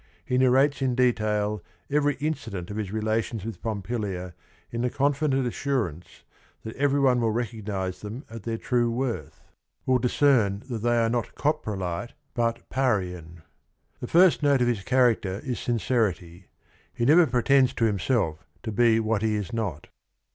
[0.25, 4.33] He narrates in detail every incident of his relations with Pompilia
[4.71, 6.23] in the confident assurance
[6.63, 9.41] that every one will recognize them at their true worth,
[9.85, 13.43] will discern that they are not "coprolite" but "Parian."
[13.99, 16.47] The first note of his c haracter is sincerity.
[16.91, 19.85] He never" pretends to himself to be what he is not.